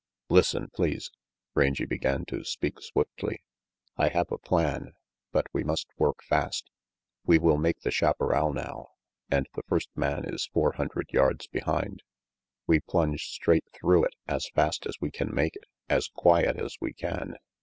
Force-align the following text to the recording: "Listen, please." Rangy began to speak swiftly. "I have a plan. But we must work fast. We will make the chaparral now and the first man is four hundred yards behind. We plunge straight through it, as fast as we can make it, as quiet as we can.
"Listen, 0.31 0.67
please." 0.73 1.11
Rangy 1.53 1.85
began 1.85 2.25
to 2.25 2.43
speak 2.43 2.81
swiftly. 2.81 3.43
"I 3.97 4.09
have 4.09 4.31
a 4.31 4.39
plan. 4.39 4.93
But 5.31 5.45
we 5.53 5.63
must 5.63 5.89
work 5.95 6.23
fast. 6.23 6.71
We 7.27 7.37
will 7.37 7.57
make 7.59 7.81
the 7.81 7.91
chaparral 7.91 8.51
now 8.51 8.93
and 9.29 9.47
the 9.53 9.61
first 9.67 9.89
man 9.95 10.23
is 10.25 10.47
four 10.51 10.71
hundred 10.71 11.11
yards 11.13 11.45
behind. 11.45 12.01
We 12.65 12.79
plunge 12.79 13.21
straight 13.29 13.65
through 13.75 14.05
it, 14.05 14.15
as 14.27 14.49
fast 14.55 14.87
as 14.87 14.95
we 14.99 15.11
can 15.11 15.31
make 15.35 15.55
it, 15.55 15.65
as 15.87 16.07
quiet 16.07 16.57
as 16.57 16.77
we 16.81 16.93
can. 16.93 17.35